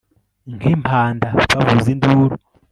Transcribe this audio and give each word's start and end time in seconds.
Nkimpandabavuza 0.55 1.87
induru 1.95 2.35